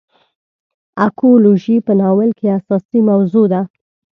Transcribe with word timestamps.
اکولوژي 1.05 1.75
په 1.85 1.93
ناول 2.01 2.29
کې 2.39 2.47
اساسي 2.59 2.99
موضوع 3.09 3.45
ده. 3.53 3.61